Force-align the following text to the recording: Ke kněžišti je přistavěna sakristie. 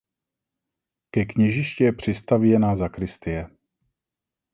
Ke 1.11 1.25
kněžišti 1.25 1.83
je 1.83 1.93
přistavěna 1.93 2.75
sakristie. 2.77 3.49